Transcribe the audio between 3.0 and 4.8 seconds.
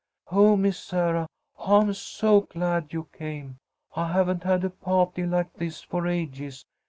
came. I haven't had a